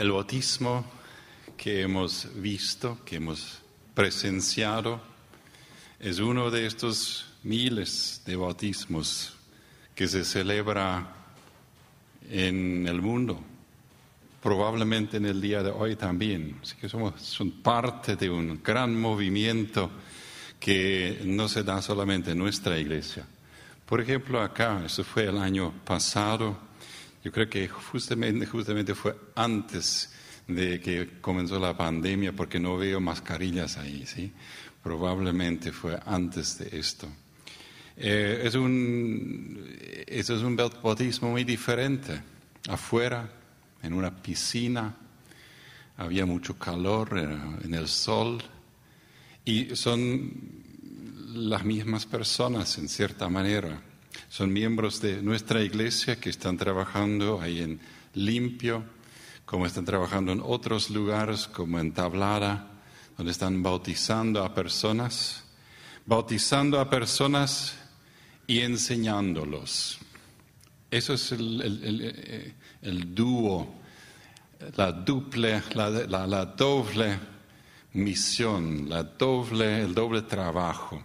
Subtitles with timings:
[0.00, 0.86] El bautismo
[1.58, 3.58] que hemos visto, que hemos
[3.92, 4.98] presenciado,
[5.98, 9.34] es uno de estos miles de bautismos
[9.94, 11.06] que se celebra
[12.30, 13.44] en el mundo,
[14.42, 16.58] probablemente en el día de hoy también.
[16.62, 19.90] Así que somos son parte de un gran movimiento
[20.58, 23.26] que no se da solamente en nuestra iglesia.
[23.84, 26.69] Por ejemplo, acá, eso fue el año pasado,
[27.22, 30.12] yo creo que justamente, justamente fue antes
[30.46, 34.32] de que comenzó la pandemia, porque no veo mascarillas ahí, ¿sí?
[34.82, 37.08] Probablemente fue antes de esto.
[37.96, 42.20] Eh, es un, eso es un bautismo muy diferente.
[42.68, 43.30] Afuera,
[43.82, 44.94] en una piscina,
[45.98, 47.18] había mucho calor
[47.62, 48.42] en el sol
[49.44, 50.32] y son
[51.34, 53.82] las mismas personas en cierta manera.
[54.28, 57.80] Son miembros de nuestra iglesia que están trabajando ahí en
[58.14, 58.84] limpio,
[59.44, 62.70] como están trabajando en otros lugares como en Tablada,
[63.16, 65.44] donde están bautizando a personas,
[66.06, 67.76] bautizando a personas
[68.46, 69.98] y enseñándolos.
[70.90, 72.54] Eso es el,
[73.14, 73.74] dúo,
[74.76, 77.18] la duple, la, doble
[77.92, 81.00] misión, la doble, el doble trabajo.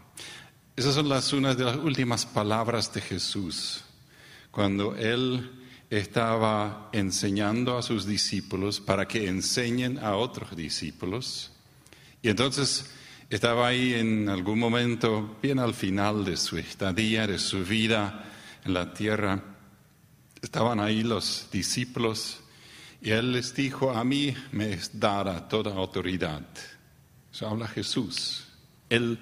[0.76, 3.82] Esas son las, unas de las últimas palabras de Jesús,
[4.52, 5.52] cuando Él
[5.90, 11.52] estaba enseñando a sus discípulos para que enseñen a otros discípulos.
[12.22, 12.92] Y entonces
[13.30, 18.26] estaba ahí en algún momento, bien al final de su estadía, de su vida
[18.66, 19.42] en la tierra,
[20.42, 22.42] estaban ahí los discípulos
[23.02, 26.46] y Él les dijo, a mí me es dada toda autoridad.
[27.32, 28.48] Eso habla Jesús,
[28.90, 29.20] el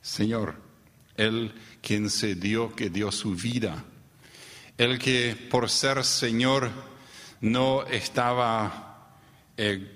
[0.00, 0.71] Señor,
[1.16, 3.84] el quien se dio, que dio su vida
[4.78, 6.70] el que por ser Señor
[7.40, 9.14] no estaba
[9.56, 9.94] eh,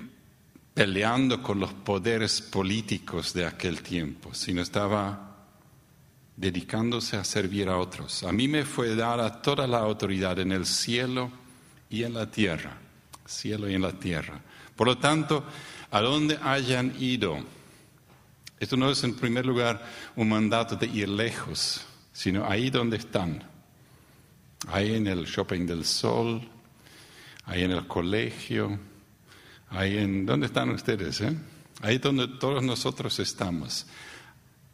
[0.74, 5.34] peleando con los poderes políticos de aquel tiempo, sino estaba
[6.36, 8.22] dedicándose a servir a otros.
[8.24, 11.30] A mí me fue dada toda la autoridad en el cielo
[11.88, 12.76] y en la tierra,
[13.24, 14.40] cielo y en la tierra.
[14.74, 15.44] Por lo tanto,
[15.90, 17.38] a donde hayan ido,
[18.58, 19.84] esto no es en primer lugar
[20.16, 23.56] un mandato de ir lejos, sino ahí donde están
[24.68, 26.40] ahí en el Shopping del Sol,
[27.44, 28.78] ahí en el colegio,
[29.70, 30.26] ahí en...
[30.26, 31.20] ¿Dónde están ustedes?
[31.20, 31.36] Eh?
[31.82, 33.86] Ahí donde todos nosotros estamos.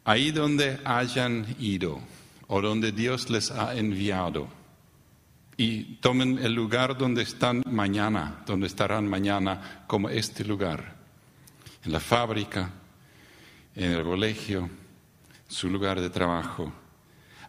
[0.05, 2.01] Ahí donde hayan ido
[2.47, 4.47] o donde Dios les ha enviado.
[5.55, 10.95] Y tomen el lugar donde están mañana, donde estarán mañana, como este lugar.
[11.85, 12.71] En la fábrica,
[13.75, 14.69] en el colegio,
[15.47, 16.71] su lugar de trabajo.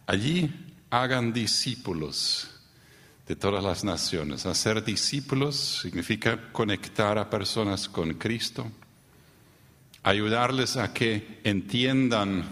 [0.05, 0.49] Allí
[0.89, 2.49] hagan discípulos
[3.27, 4.45] de todas las naciones.
[4.45, 8.71] Hacer discípulos significa conectar a personas con Cristo,
[10.03, 12.43] ayudarles a que entiendan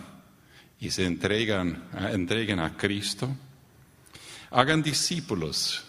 [0.80, 3.30] y se entregan, entreguen a Cristo.
[4.52, 5.84] Hagan discípulos.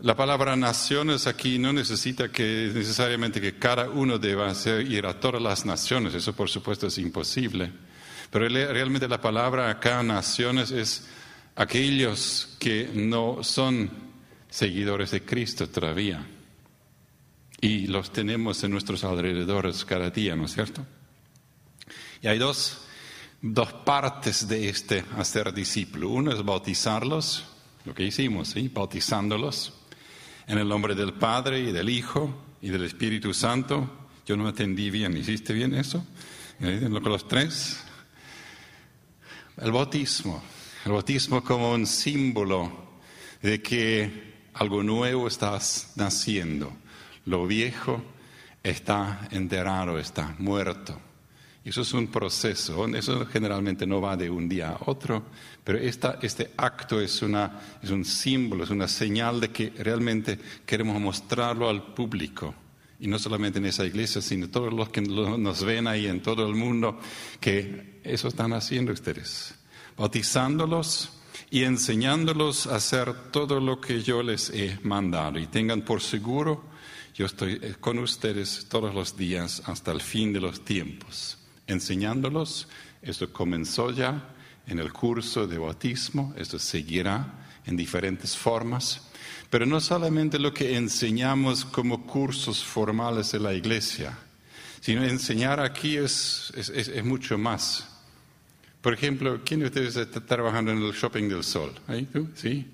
[0.00, 4.52] La palabra naciones aquí no necesita que necesariamente que cada uno deba
[4.82, 7.72] ir a todas las naciones, eso por supuesto es imposible.
[8.30, 11.08] Pero realmente la palabra acá naciones es
[11.54, 13.90] aquellos que no son
[14.50, 16.26] seguidores de Cristo todavía.
[17.62, 20.84] Y los tenemos en nuestros alrededores cada día, ¿no es cierto?
[22.20, 22.82] Y hay dos,
[23.40, 26.10] dos partes de este hacer discípulo.
[26.10, 27.46] Uno es bautizarlos,
[27.86, 28.68] lo que hicimos, ¿sí?
[28.68, 29.72] bautizándolos
[30.46, 34.08] en el nombre del Padre y del Hijo y del Espíritu Santo.
[34.26, 36.04] Yo no entendí bien, ¿hiciste bien eso?
[36.58, 37.82] Con los tres.
[39.56, 40.42] El bautismo,
[40.84, 43.00] el bautismo como un símbolo
[43.42, 45.58] de que algo nuevo está
[45.96, 46.72] naciendo.
[47.24, 48.02] Lo viejo
[48.62, 51.00] está enterrado, está muerto.
[51.68, 52.86] Eso es un proceso.
[52.88, 55.24] Eso generalmente no va de un día a otro,
[55.64, 57.22] pero este acto es,
[57.82, 62.54] es un símbolo, es una señal de que realmente queremos mostrarlo al público.
[62.98, 66.46] Y no solamente en esa iglesia, sino todos los que nos ven ahí en todo
[66.46, 66.98] el mundo,
[67.40, 69.54] que eso están haciendo ustedes
[69.96, 71.10] bautizándolos
[71.50, 75.38] y enseñándolos a hacer todo lo que yo les he mandado.
[75.38, 76.64] Y tengan por seguro,
[77.14, 81.35] yo estoy eh, con ustedes todos los días hasta el fin de los tiempos,
[81.66, 82.68] enseñándolos.
[83.02, 84.34] Esto comenzó ya
[84.66, 89.02] en el curso de bautismo, esto seguirá en diferentes formas,
[89.50, 94.18] pero no solamente lo que enseñamos como cursos formales de la iglesia,
[94.80, 97.88] sino enseñar aquí es, es mucho más.
[98.80, 101.72] Por ejemplo, ¿quién de ustedes está trabajando en el Shopping del Sol?
[101.88, 102.28] ¿Ahí tú?
[102.34, 102.72] ¿Sí?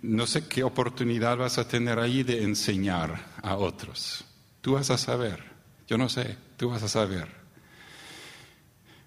[0.00, 4.24] No sé qué oportunidad vas a tener ahí de enseñar a otros.
[4.62, 5.42] Tú vas a saber.
[5.86, 7.43] Yo no sé, tú vas a saber.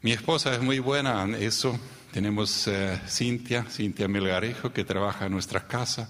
[0.08, 1.78] Mi esposa es muy buena en eso.
[2.14, 6.10] Tenemos eh, Cintia, Cintia Melgarejo, que trabaja en nuestra casa.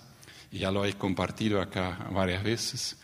[0.52, 2.96] Y ya lo he compartido acá varias veces.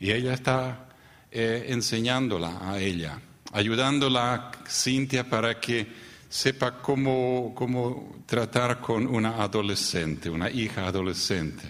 [0.00, 0.88] Y ella está
[1.30, 3.16] eh, enseñándola a ella,
[3.52, 5.86] ayudándola, Cintia, para que
[6.28, 11.62] sepa cómo, cómo tratar con una adolescente, una hija adolescente,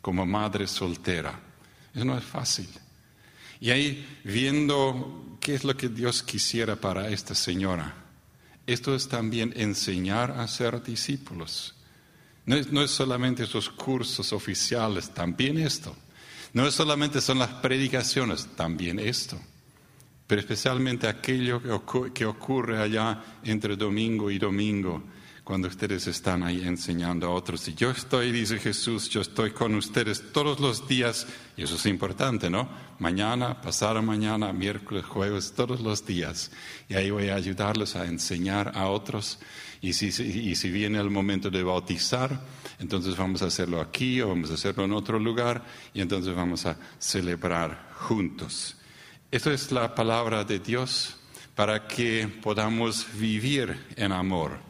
[0.00, 1.38] como madre soltera.
[1.94, 2.70] Eso no es fácil.
[3.60, 7.94] Y ahí viendo qué es lo que Dios quisiera para esta señora.
[8.66, 11.74] Esto es también enseñar a ser discípulos.
[12.44, 15.96] No es, no es solamente esos cursos oficiales, también esto.
[16.52, 19.38] No es solamente son las predicaciones, también esto.
[20.26, 21.62] Pero especialmente aquello
[22.12, 25.02] que ocurre allá entre domingo y domingo
[25.48, 27.66] cuando ustedes están ahí enseñando a otros.
[27.68, 31.86] Y yo estoy, dice Jesús, yo estoy con ustedes todos los días, y eso es
[31.86, 32.68] importante, ¿no?
[32.98, 36.50] Mañana, pasado mañana, miércoles, jueves, todos los días.
[36.86, 39.38] Y ahí voy a ayudarles a enseñar a otros.
[39.80, 42.44] Y si, viene el momento de bautizar,
[42.78, 45.64] entonces vamos a hacerlo aquí o vamos a hacerlo en otro lugar,
[45.94, 48.76] y entonces vamos a celebrar juntos.
[49.30, 51.16] Esto es la palabra de Dios
[51.54, 54.67] para que podamos vivir en amor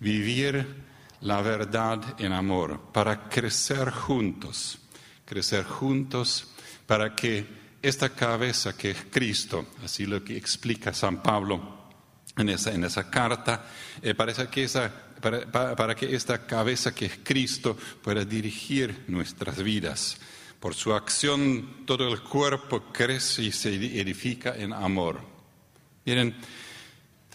[0.00, 0.84] vivir
[1.22, 4.78] la verdad en amor, para crecer juntos,
[5.24, 6.52] crecer juntos
[6.86, 7.46] para que
[7.82, 11.88] esta cabeza que es Cristo, así lo que explica San Pablo
[12.36, 13.66] en esa, en esa carta,
[14.02, 20.18] eh, para, que esa, para que esta cabeza que es Cristo pueda dirigir nuestras vidas.
[20.60, 25.20] Por su acción todo el cuerpo crece y se edifica en amor.
[26.04, 26.36] Miren,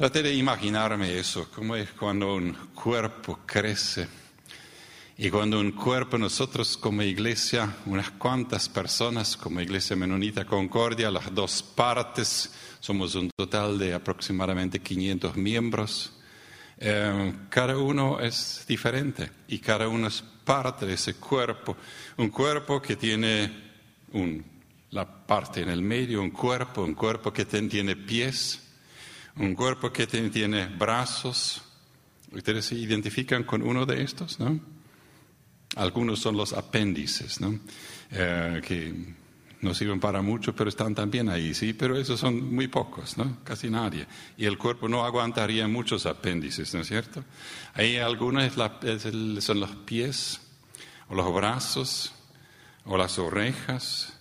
[0.02, 4.08] Traté de imaginarme eso, cómo es cuando un cuerpo crece.
[5.16, 11.32] Y cuando un cuerpo, nosotros como iglesia, unas cuantas personas como Iglesia Menonita Concordia, las
[11.32, 16.14] dos partes, somos un total de aproximadamente 500 miembros.
[16.80, 21.78] Eh, cada uno es diferente y cada uno es parte de ese cuerpo.
[22.18, 23.52] Un cuerpo que tiene
[24.90, 28.71] la parte en el medio, un cuerpo, un cuerpo que tiene pies,
[29.38, 31.62] un cuerpo que tiene brazos.
[32.32, 34.60] Ustedes se identifican con uno de estos, ¿no?
[35.76, 37.60] Algunos son los apéndices, ¿no?
[38.12, 38.94] Eh, que
[39.62, 43.38] no sirven para mucho, pero están también ahí, sí, pero esos son muy pocos, ¿no?
[43.44, 44.08] Casi nadie.
[44.38, 47.24] Y el cuerpo no aguantaría muchos apéndices, ¿no es cierto?
[47.74, 48.52] Hay algunos
[49.40, 50.42] son los pies,
[51.10, 52.14] o los brazos,
[52.86, 54.14] o las orejas,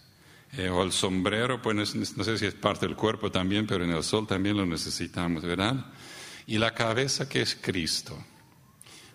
[0.52, 3.90] eh, o el sombrero, pues no sé si es parte del cuerpo también, pero en
[3.92, 5.86] el sol también lo necesitamos, ¿verdad?
[6.46, 8.18] Y la cabeza que es Cristo.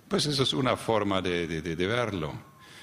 [0.07, 2.33] Pues eso es una forma de, de, verlo.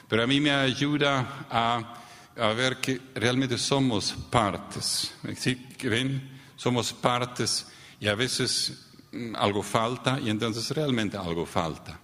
[0.09, 2.03] Pero a mí me ayuda a,
[2.37, 5.15] a, ver que realmente somos partes.
[5.37, 5.57] ¿Sí?
[5.79, 6.41] ¿Que ven?
[6.57, 7.67] Somos partes
[8.01, 11.99] y a veces mm, algo falta y entonces realmente algo falta.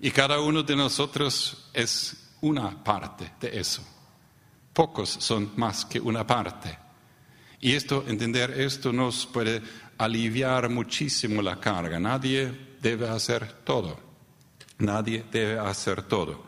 [0.00, 3.82] Y cada uno de nosotros es una parte de eso.
[4.78, 6.78] Pocos son más que una parte.
[7.60, 9.60] Y esto, entender esto nos puede
[9.98, 11.98] aliviar muchísimo la carga.
[11.98, 13.98] Nadie debe hacer todo.
[14.78, 16.44] Nadie debe hacer todo.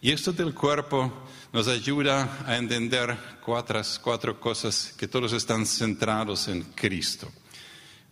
[0.00, 6.46] Y esto del cuerpo nos ayuda a entender cuatro, cuatro cosas que todos están centrados
[6.46, 7.32] en Cristo.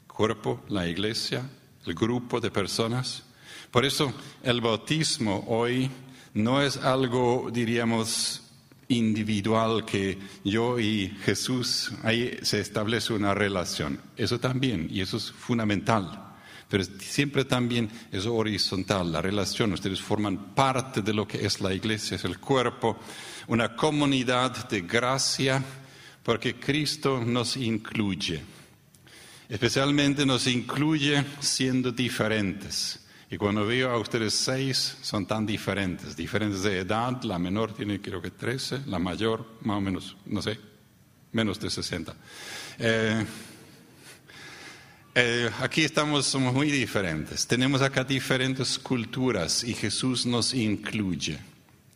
[0.08, 1.48] Cuerpo, la iglesia,
[1.86, 3.22] el grupo de personas.
[3.70, 5.88] Por eso el bautismo hoy
[6.34, 8.39] no es algo, diríamos,
[8.90, 14.00] individual que yo y Jesús, ahí se establece una relación.
[14.16, 16.26] Eso también, y eso es fundamental.
[16.68, 19.72] Pero siempre también es horizontal, la relación.
[19.72, 22.98] Ustedes forman parte de lo que es la iglesia, es el cuerpo,
[23.48, 25.64] una comunidad de gracia,
[26.22, 28.40] porque Cristo nos incluye.
[29.48, 33.00] Especialmente nos incluye siendo diferentes.
[33.32, 38.00] Y cuando veo a ustedes seis, son tan diferentes, diferentes de edad, la menor tiene
[38.00, 40.58] creo que 13, la mayor más o menos, no sé,
[41.30, 42.12] menos de 60.
[42.80, 43.24] Eh,
[45.14, 47.46] eh, aquí estamos, somos muy diferentes.
[47.46, 51.38] Tenemos acá diferentes culturas y Jesús nos incluye.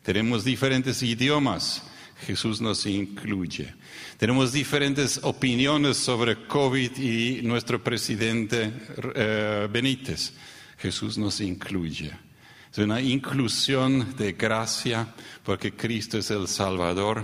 [0.03, 1.83] Tenemos diferentes idiomas,
[2.25, 3.73] Jesús nos incluye.
[4.17, 8.71] Tenemos diferentes opiniones sobre COVID y nuestro presidente
[9.15, 10.31] eh, Benítez.
[10.77, 12.11] Jesús nos incluye.
[12.71, 15.07] Es una inclusión de gracia
[15.43, 17.23] porque Cristo es el Salvador,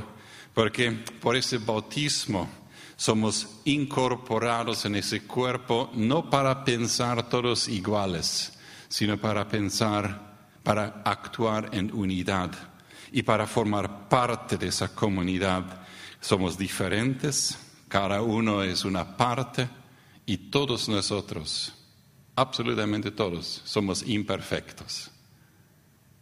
[0.53, 2.49] porque por ese bautismo
[2.95, 8.53] somos incorporados en ese cuerpo no para pensar todos iguales,
[8.87, 12.51] sino para pensar, para actuar en unidad
[13.11, 15.81] y para formar parte de esa comunidad.
[16.19, 19.67] Somos diferentes, Cada uno es una parte
[20.25, 21.73] y todos nosotros,
[22.41, 25.11] absolutamente todos, somos imperfectos.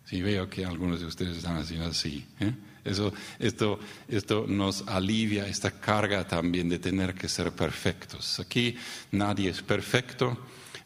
[0.06, 2.26] Si veo que algunos de ustedes están haciendo así.
[2.40, 2.54] ¿eh?
[2.84, 8.40] Eso, esto, esto nos alivia esta carga también de tener que ser perfectos.
[8.40, 8.76] Aquí
[9.12, 10.38] nadie es perfecto.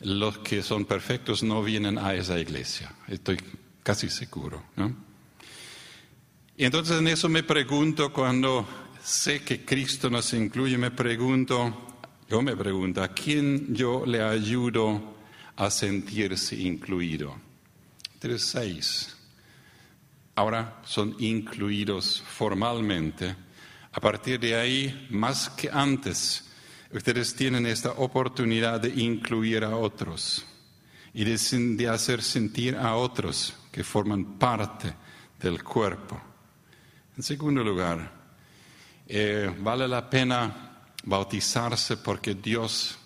[0.02, 2.94] Los que son perfectos no vienen a esa iglesia.
[3.08, 3.38] Estoy
[3.82, 4.64] casi seguro.
[6.58, 8.68] Y entonces en eso me pregunto cuando
[9.02, 11.98] sé que Cristo nos incluye, me pregunto,
[12.30, 15.13] yo me pregunto, ¿a quién yo le ayudo
[15.56, 17.36] a sentirse incluido?
[18.20, 19.16] Tres, seis
[20.36, 23.36] ahora son incluidos formalmente.
[23.92, 26.50] A partir de ahí, más que antes,
[26.92, 30.46] ustedes tienen esta oportunidad de incluir a otros
[31.14, 34.94] y de, hacer sentir a otros que forman parte
[35.40, 36.20] del cuerpo.
[37.16, 38.12] En segundo lugar,
[39.08, 40.72] eh, vale la pena
[41.04, 42.98] bautizarse porque Dios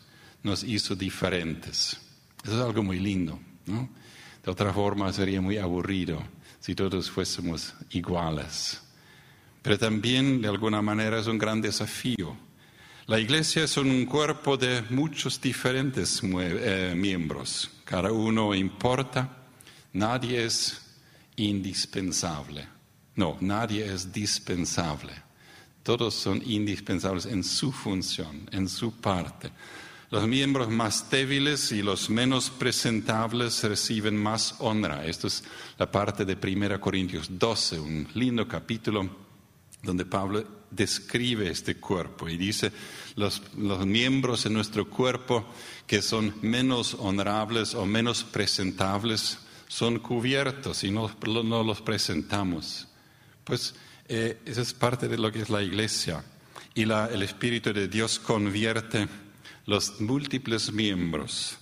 [0.44, 2.07] nos hizo diferentes.
[2.44, 3.89] Eso es algo muy lindo, ¿no?
[4.44, 6.22] De otra forma sería muy aburrido
[6.60, 8.82] si todos fuésemos iguales.
[9.62, 12.38] Pero también, de alguna manera, es un gran desafío.
[13.08, 17.70] La iglesia es un cuerpo de muchos diferentes eh, miembros.
[17.84, 19.29] Cada uno importa.
[19.94, 20.82] Nadie es
[21.38, 22.67] indispensable.
[23.15, 25.13] No, nadie es dispensable.
[25.84, 29.51] Todos son indispensables en su función, en su parte.
[30.10, 35.06] Los miembros más débiles y los menos presentables reciben más honra.
[35.06, 35.44] Esto es
[35.78, 39.10] la parte de 1 Corintios 12, un lindo capítulo
[39.84, 42.72] donde Pablo describe este cuerpo y dice,
[43.18, 45.46] los, los miembros de nuestro cuerpo
[45.86, 52.88] que son menos honorables o menos presentables son cubiertos y no, no los presentamos.
[53.44, 53.76] Pues
[54.08, 56.24] eh, esa es parte de lo que es la iglesia.
[56.74, 59.08] Y la, el Espíritu de Dios convierte
[59.68, 61.58] los múltiples miembros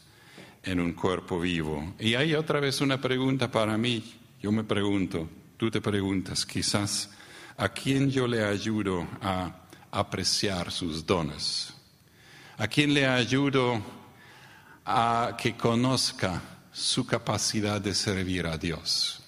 [0.63, 1.95] en un cuerpo vivo.
[1.99, 4.03] Y hay otra vez una pregunta para mí.
[4.39, 7.09] Yo me pregunto, tú te preguntas, quizás,
[7.57, 11.73] ¿a quién yo le ayudo a apreciar sus dones?
[12.57, 13.81] ¿A quién le ayudo
[14.85, 19.23] a que conozca su capacidad de servir a Dios?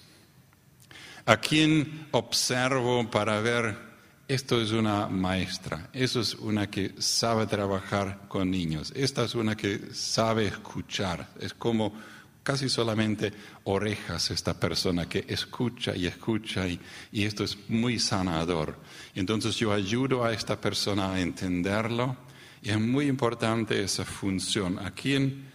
[1.26, 3.87] ¿A quién observo para ver
[4.28, 9.56] esto es una maestra, eso es una que sabe trabajar con niños, esta es una
[9.56, 11.94] que sabe escuchar, es como
[12.42, 13.32] casi solamente
[13.64, 16.78] orejas esta persona que escucha y escucha y,
[17.10, 18.78] y esto es muy sanador.
[19.14, 22.16] Entonces yo ayudo a esta persona a entenderlo
[22.62, 24.78] y es muy importante esa función.
[24.78, 25.50] ¿A quién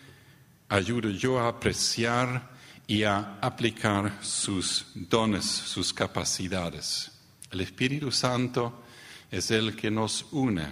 [0.70, 2.52] ayudo yo a apreciar
[2.88, 7.13] y a aplicar sus dones, sus capacidades?
[7.54, 8.82] El Espíritu Santo
[9.30, 10.68] es el que nos une.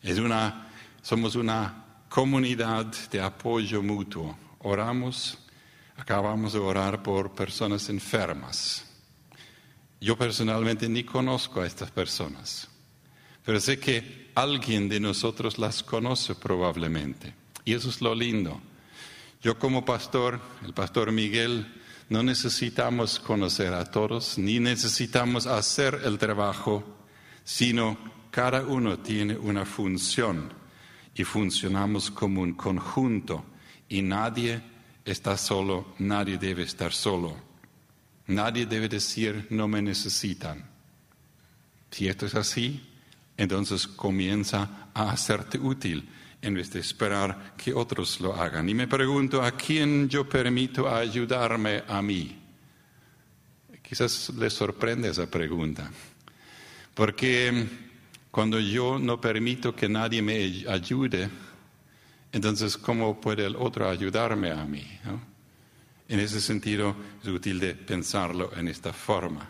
[0.00, 0.68] Es una,
[1.02, 4.38] somos una comunidad de apoyo mutuo.
[4.60, 5.36] Oramos,
[5.96, 8.86] acabamos de orar por personas enfermas.
[10.00, 12.68] Yo personalmente ni conozco a estas personas,
[13.44, 17.34] pero sé que alguien de nosotros las conoce probablemente.
[17.64, 18.60] Y eso es lo lindo.
[19.42, 21.66] Yo como pastor, el pastor Miguel,
[22.14, 26.84] no necesitamos conocer a todos, ni necesitamos hacer el trabajo,
[27.42, 27.98] sino
[28.30, 30.52] cada uno tiene una función
[31.12, 33.44] y funcionamos como un conjunto
[33.88, 34.62] y nadie
[35.04, 37.36] está solo, nadie debe estar solo.
[38.28, 40.70] Nadie debe decir no me necesitan.
[41.90, 42.80] Si esto es así,
[43.36, 46.08] entonces comienza a hacerte útil
[46.44, 48.68] en vez de esperar que otros lo hagan.
[48.68, 52.38] Y me pregunto, ¿a quién yo permito ayudarme a mí?
[53.82, 55.90] Quizás les sorprende esa pregunta,
[56.94, 57.66] porque
[58.30, 61.28] cuando yo no permito que nadie me ayude,
[62.32, 64.84] entonces ¿cómo puede el otro ayudarme a mí?
[66.08, 69.48] En ese sentido es útil de pensarlo en esta forma.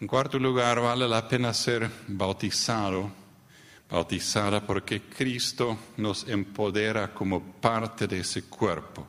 [0.00, 3.25] En cuarto lugar, vale la pena ser bautizado
[3.88, 9.08] bautizada porque Cristo nos empodera como parte de ese cuerpo.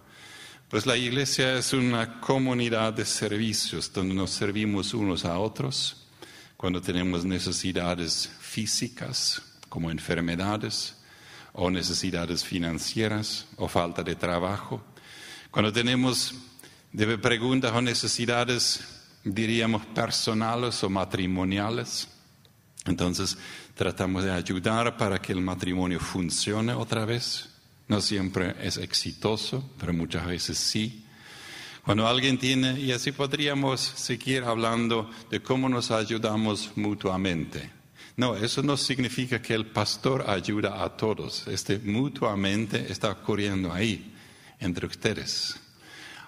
[0.69, 6.07] Pues la iglesia es una comunidad de servicios donde nos servimos unos a otros
[6.57, 10.95] cuando tenemos necesidades físicas como enfermedades
[11.53, 14.83] o necesidades financieras o falta de trabajo.
[15.51, 16.35] Cuando tenemos
[17.21, 18.81] preguntas o necesidades,
[19.23, 22.07] diríamos, personales o matrimoniales.
[22.85, 23.37] Entonces,
[23.77, 27.49] tratamos de ayudar para que el matrimonio funcione otra vez.
[27.87, 31.05] No siempre es exitoso, pero muchas veces sí.
[31.85, 37.69] Cuando alguien tiene, y así podríamos seguir hablando de cómo nos ayudamos mutuamente.
[38.17, 41.47] No, eso no significa que el pastor ayuda a todos.
[41.47, 44.11] Este mutuamente está ocurriendo ahí,
[44.59, 45.55] entre ustedes.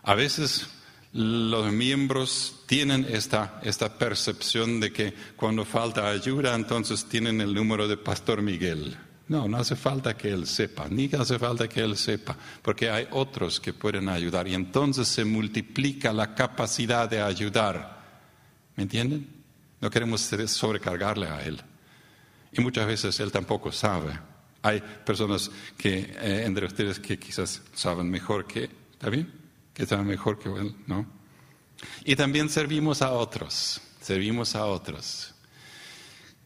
[0.04, 0.70] A veces
[1.14, 7.88] los miembros tienen esta, esta percepción de que cuando falta ayuda, entonces tienen el número
[7.88, 8.96] de Pastor Miguel.
[9.28, 13.08] No, no hace falta que él sepa, ni hace falta que él sepa, porque hay
[13.12, 18.00] otros que pueden ayudar y entonces se multiplica la capacidad de ayudar.
[18.76, 19.28] ¿Me entienden?
[19.82, 21.62] No queremos sobrecargarle a él.
[22.52, 24.20] Y muchas veces él tampoco sabe.
[24.64, 29.32] Hay personas que eh, entre ustedes que quizás saben mejor que, ¿está bien?
[29.88, 31.06] Saben mejor que él, ¿no?
[32.04, 35.34] Y también servimos a otros, servimos a otros.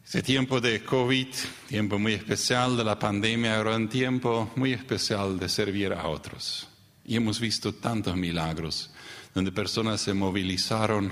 [0.05, 1.27] Ese tiempo de COVID,
[1.67, 6.67] tiempo muy especial de la pandemia, era un tiempo muy especial de servir a otros.
[7.05, 8.91] Y hemos visto tantos milagros
[9.33, 11.11] donde personas se movilizaron,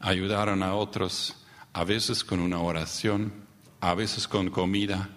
[0.00, 1.36] ayudaron a otros,
[1.74, 3.32] a veces con una oración,
[3.80, 5.10] a veces con comida,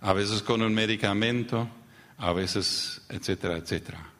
[0.00, 1.68] a veces con un medicamento,
[2.16, 4.13] a veces, etcétera, etcétera.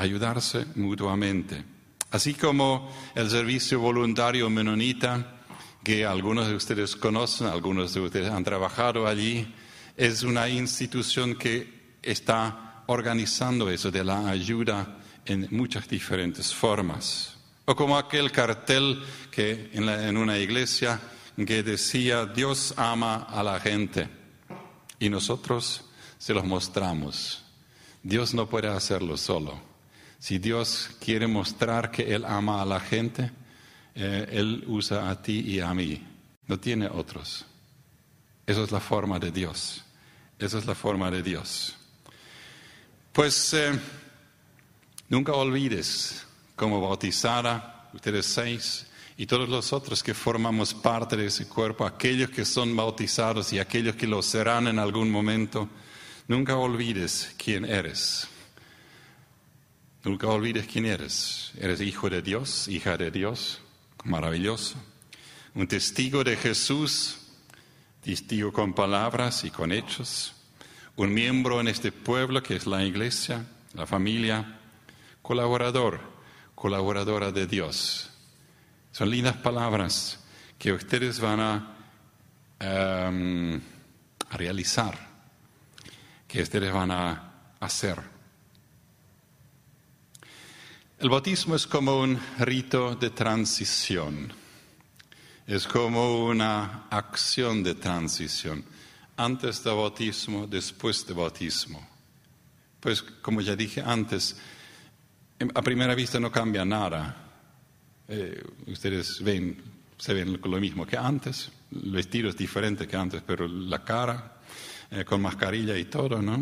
[0.00, 1.62] Ayudarse mutuamente.
[2.10, 5.42] Así como el servicio voluntario menonita,
[5.84, 9.54] que algunos de ustedes conocen, algunos de ustedes han trabajado allí,
[9.98, 17.36] es una institución que está organizando eso de la ayuda en muchas diferentes formas.
[17.66, 20.98] O como aquel cartel que en, en una iglesia
[21.36, 24.08] que decía, Dios ama a la gente
[24.98, 25.84] y nosotros
[26.16, 27.44] se los mostramos.
[28.02, 29.69] Dios no puede hacerlo solo.
[30.20, 33.30] Si Dios quiere mostrar que Él ama a la gente,
[33.94, 36.06] eh, Él usa a ti y a mí,
[36.46, 37.46] no tiene otros.
[38.46, 39.82] Esa es la forma de Dios.
[40.38, 41.74] Esa es la forma de Dios.
[43.14, 43.72] Pues eh,
[45.08, 48.86] nunca olvides como bautizada, ustedes seis,
[49.16, 53.58] y todos los otros que formamos parte de ese cuerpo, aquellos que son bautizados y
[53.58, 55.66] aquellos que lo serán en algún momento,
[56.28, 58.28] nunca olvides quién eres.
[60.02, 61.52] Nunca olvides quién eres.
[61.58, 63.60] Eres hijo de Dios, hija de Dios
[64.04, 64.76] maravilloso.
[65.54, 67.18] Un testigo de Jesús,
[68.02, 70.34] testigo con palabras y con hechos.
[70.96, 74.58] Un miembro en este pueblo que es la iglesia, la familia.
[75.20, 76.00] Colaborador,
[76.54, 78.10] colaboradora de Dios.
[78.92, 80.24] Son lindas palabras
[80.58, 81.76] que ustedes van a,
[82.58, 83.60] em,
[84.30, 84.98] a realizar,
[86.26, 88.19] que ustedes van a hacer.
[91.00, 94.30] El bautismo es como un rito de transición,
[95.46, 98.62] es como una acción de transición,
[99.16, 101.88] antes del bautismo, después del bautismo.
[102.78, 104.36] Pues como ya dije antes,
[105.54, 107.16] a primera vista no cambia nada.
[108.06, 109.56] Eh, ustedes ven,
[109.96, 114.36] se ven lo mismo que antes, el vestido es diferente que antes, pero la cara,
[114.90, 116.36] eh, con mascarilla y todo, ¿no?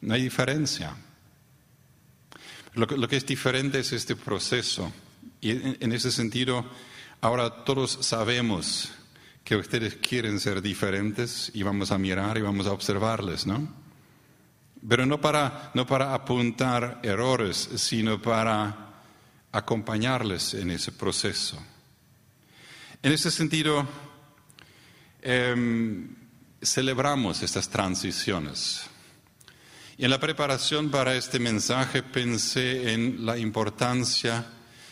[0.00, 0.96] No hay diferencia.
[2.78, 4.92] Lo que, es diferente es este proceso.
[5.40, 6.64] Y en, ese sentido,
[7.20, 8.92] ahora todos sabemos
[9.42, 13.68] que ustedes quieren ser diferentes y vamos a mirar y vamos a observarles, ¿no?
[14.88, 19.00] Pero no para, no para apuntar errores, sino para
[19.50, 21.60] acompañarles en ese proceso.
[23.02, 23.88] En ese sentido,
[25.20, 26.14] em,
[26.62, 28.88] celebramos estas transiciones.
[29.98, 34.46] Y en la preparación para este mensaje pensé en la importancia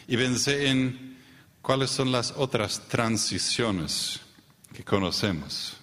[0.08, 1.20] y pensé en
[1.62, 4.20] cuáles son las otras transiciones
[4.74, 5.76] que conocemos.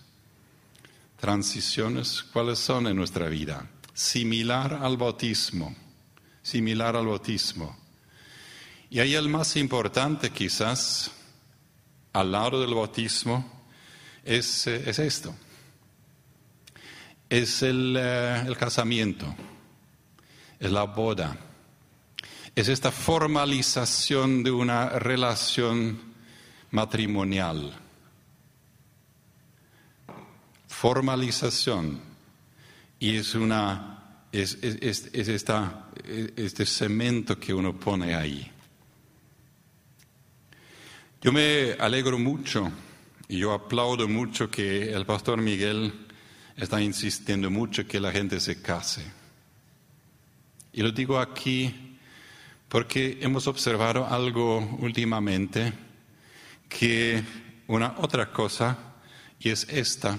[1.18, 3.66] Transiciones, ¿cuáles son en nuestra vida?
[3.94, 5.74] Similar al bautismo,
[6.42, 7.78] similar al bautismo.
[8.90, 11.12] Y ahí el más importante quizás,
[12.12, 13.64] al lado del bautismo,
[14.26, 15.34] es, eh, es esto
[17.34, 19.26] es eh, el, casamiento,
[20.60, 21.36] es la boda,
[22.56, 26.00] es esta formalización de una relación
[26.69, 27.74] matrimonial.
[30.67, 32.02] Formalización.
[33.00, 35.89] Y es una es, es, es, esta,
[36.36, 38.48] este cemento que uno pone ahí.
[41.19, 42.72] Yo me alegro mucho
[43.28, 46.04] y yo aplaudo mucho que el pastor Miguel
[46.58, 49.04] está insistiendo mucho que la gente se case.
[50.72, 51.94] Y lo digo aquí
[52.74, 55.72] porque hemos observado algo últimamente,
[56.68, 57.24] que
[57.68, 58.96] una otra cosa,
[59.39, 60.18] y es esta,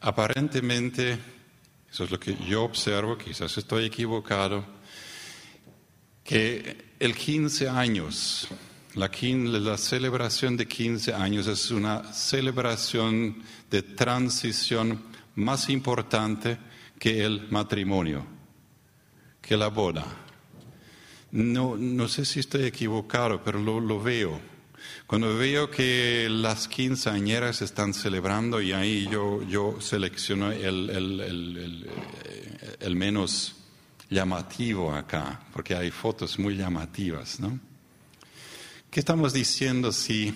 [0.00, 1.18] aparentemente,
[1.90, 4.64] eso es lo que yo observo, quizás estoy equivocado,
[6.24, 8.48] que el 15 años
[8.94, 15.02] La, la, celebración de 15 años es una celebración de transición
[15.36, 16.58] más importante
[16.98, 18.26] que el matrimonio,
[19.40, 20.04] que la boda.
[21.30, 24.40] No, no sé si estoy equivocado, pero lo, lo veo.
[25.06, 31.90] Cuando veo que las quinceañeras están celebrando y ahí yo, yo selecciono el, el, el,
[32.80, 33.56] el, menos
[34.08, 37.58] llamativo acá, porque hay fotos muy llamativas, ¿no?
[38.90, 40.34] ¿Qué estamos diciendo si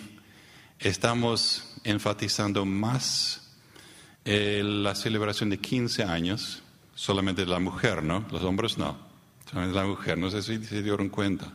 [0.79, 3.40] estamos enfatizando más
[4.25, 6.63] eh, la celebración de 15 años,
[6.95, 8.27] solamente la mujer, ¿no?
[8.31, 8.97] Los hombres no,
[9.51, 11.53] solamente la mujer, no sé si se dieron cuenta.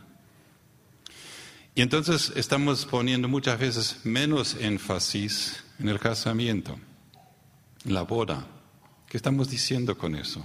[1.74, 6.78] Y entonces estamos poniendo muchas veces menos énfasis en el casamiento,
[7.84, 8.46] en la boda.
[9.08, 10.44] ¿Qué estamos diciendo con eso?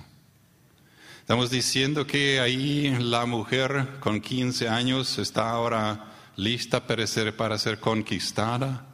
[1.22, 7.58] Estamos diciendo que ahí la mujer con 15 años está ahora lista para ser, para
[7.58, 8.88] ser conquistada,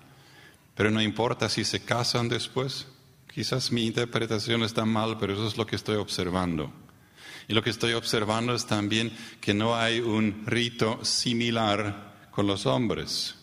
[0.76, 2.86] pero no importa si se casan después.
[3.38, 6.72] Quizás mi interpretación está mal, pero eso es lo que estoy observando.
[7.48, 12.66] Y lo que estoy observando es también que no hay un rito similar con los
[12.66, 13.36] hombres.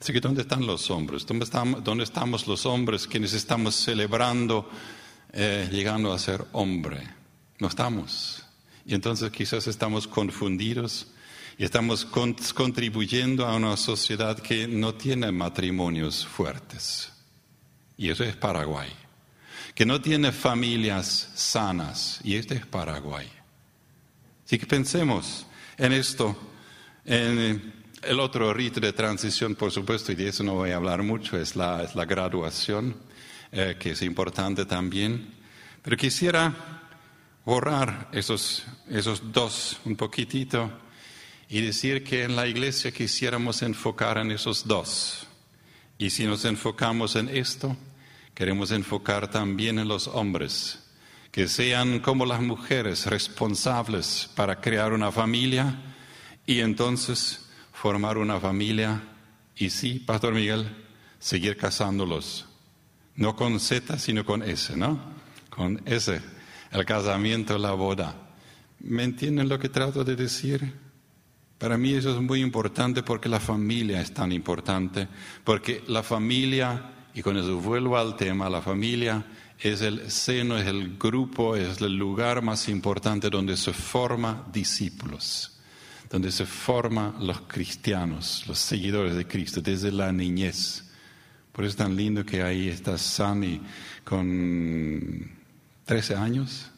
[0.00, 1.26] Así que ¿dónde están los hombres?
[1.26, 4.70] ¿Dónde estamos, los hombres quienes estamos celebrando
[5.32, 7.02] eh, llegando a ser hombre?
[7.58, 8.44] No estamos.
[8.84, 11.08] Y entonces quizás estamos confundidos
[11.58, 17.10] y estamos contribuyendo a una sociedad que no tiene matrimonios fuertes.
[17.96, 18.88] Y eso es Paraguay.
[19.76, 22.18] Que no tiene familias sanas.
[22.24, 23.30] Y este es Paraguay.
[24.44, 26.36] Así que pensemos en esto.
[27.04, 31.02] En, el otro rito de transición, por supuesto, y de eso no voy a hablar
[31.02, 32.96] mucho, es la, graduación,
[33.52, 35.34] eh, que es importante también.
[35.82, 36.54] Pero quisiera
[37.44, 40.70] borrar esos, esos dos un poquitito
[41.48, 45.26] y decir que en la iglesia quisiéramos enfocar en esos dos.
[45.98, 47.76] Y si nos enfocamos en esto,
[48.36, 50.78] queremos enfocar también en los hombres,
[51.32, 55.74] que sean como las mujeres responsables para crear una familia
[56.44, 59.02] y entonces formar una familia
[59.56, 60.68] y sí, Pastor Miguel,
[61.18, 62.44] seguir casándolos.
[63.14, 65.00] No con Z, sino con S, ¿no?
[65.48, 66.20] Con S,
[66.72, 68.34] el casamiento, la boda.
[68.80, 70.74] ¿Me entienden lo que trato de decir?
[71.56, 75.08] Para mí eso es muy importante porque la familia es tan importante,
[75.42, 79.24] porque la familia, y con eso vuelvo al tema, la familia
[79.58, 85.56] es el seno, es el grupo, es el lugar más importante donde se forman discípulos
[86.10, 90.84] donde se forman los cristianos, los seguidores de Cristo, desde la niñez.
[91.52, 93.60] Por eso es tan lindo que ahí está Sani
[94.04, 95.30] con
[95.84, 96.70] 13 años,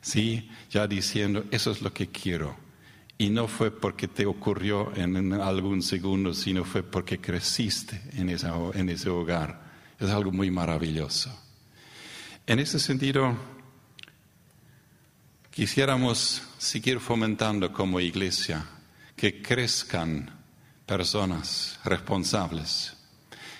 [0.00, 2.56] sí, ya diciendo, eso es lo que quiero.
[3.16, 8.88] Y no fue porque te ocurrió en algún segundo, sino fue porque creciste en, en
[8.88, 9.67] ese hogar.
[9.98, 11.36] Es algo muy maravilloso.
[12.46, 13.36] En ese sentido,
[15.58, 18.64] Quisiéramos seguir fomentando como iglesia
[19.16, 20.30] que crezcan
[20.86, 22.92] personas responsables,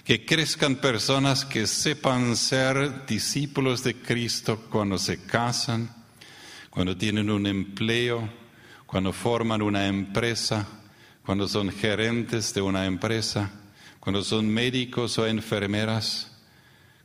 [0.05, 5.93] que crezcan personas que sepan ser discípulos de Cristo cuando se casan,
[6.71, 8.31] cuando tienen un empleo,
[8.87, 10.69] cuando forman una empresa,
[11.27, 13.51] cuando son gerentes de una empresa,
[14.09, 16.33] cuando son médicos o enfermeras,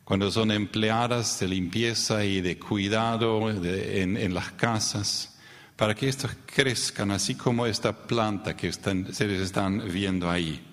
[0.06, 5.38] cuando son empleadas de limpieza y de cuidado en, las casas,
[5.76, 10.66] para que estos crezcan así como esta planta que se les están viendo ahí.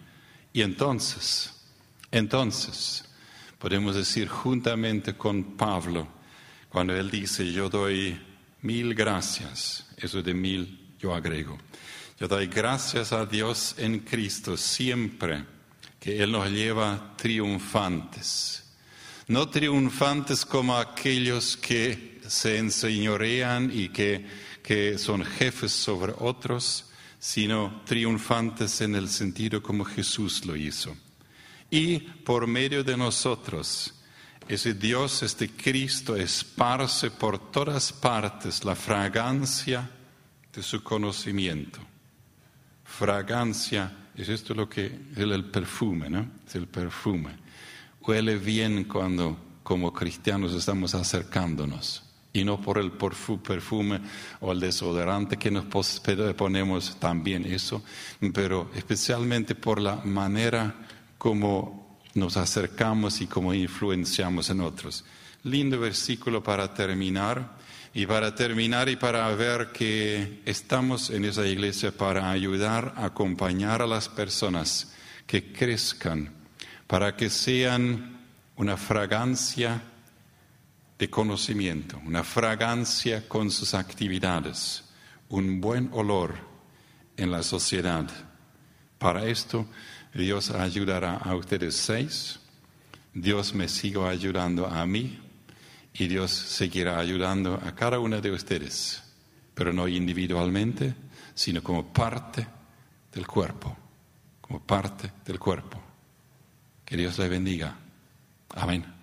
[0.52, 1.52] Y entonces,
[2.12, 3.04] entonces,
[3.58, 6.06] podemos decir juntamente con Pablo,
[6.68, 8.16] cuando él dice, yo doy
[8.62, 11.58] mil gracias, eso de mil yo agrego,
[12.20, 15.58] yo doy gracias a Dios en Cristo siempre
[16.00, 18.60] que Él nos lleva triunfantes
[19.30, 24.26] no triunfantes como aquellos que se enseñorean y que,
[24.60, 30.96] que son jefes sobre otros, sino triunfantes en el sentido como Jesús lo hizo.
[31.70, 33.94] Y por medio de nosotros,
[34.48, 39.88] ese Dios, este Cristo, esparce por todas partes la fragancia
[40.52, 41.78] de su conocimiento.
[42.82, 46.26] Fragancia, es esto lo que es el perfume, ¿no?
[46.46, 47.50] Es el perfume
[48.06, 54.00] huele bien cuando como cristianos estamos acercándonos y no por el perfume
[54.40, 55.64] o el desodorante que nos
[56.36, 57.82] ponemos también eso,
[58.32, 60.74] pero especialmente por la manera
[61.18, 65.04] como nos acercamos y como influenciamos en otros.
[65.44, 67.58] Lindo versículo para terminar.
[67.92, 73.86] Y para terminar y para ver que estamos en esa iglesia para ayudar, acompañar a
[73.86, 74.92] las personas
[75.26, 76.32] que crezcan,
[76.86, 78.20] para que sean
[78.54, 79.82] una fragancia
[80.98, 84.84] de conocimiento, una fragancia con sus actividades,
[85.28, 86.36] un buen olor
[87.16, 88.08] en la sociedad.
[88.98, 89.66] Para esto,
[90.14, 92.38] Dios ayudará a ustedes seis,
[93.12, 95.18] Dios me sigue ayudando a mí
[95.94, 99.02] y Dios seguirá ayudando a cada uno de ustedes,
[99.54, 100.94] pero no individualmente,
[101.34, 102.46] sino como parte
[103.12, 103.76] del cuerpo,
[104.40, 105.80] como parte del cuerpo.
[106.84, 107.76] Que Dios le bendiga.
[108.54, 108.99] Amén.